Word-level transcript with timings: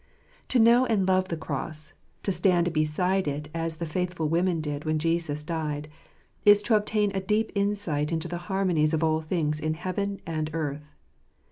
To 0.47 0.57
know 0.57 0.83
and 0.87 1.07
love 1.07 1.27
the 1.27 1.37
cross— 1.37 1.93
to 2.23 2.31
stand 2.31 2.73
beside 2.73 3.27
it 3.27 3.49
as 3.53 3.75
the 3.77 3.85
faithful 3.85 4.27
women 4.27 4.59
did 4.59 4.83
when 4.83 4.97
Jesus 4.97 5.43
died— 5.43 5.87
is 6.43 6.63
to 6.63 6.75
obtain 6.75 7.11
a 7.13 7.21
deep 7.21 7.51
insight 7.53 8.11
into 8.11 8.27
the 8.27 8.39
harmonies 8.49 8.95
of 8.95 9.03
all 9.03 9.21
things 9.21 9.61
iii 9.61 9.73
heaven 9.73 10.19
and 10.25 10.49
earth. 10.53 10.95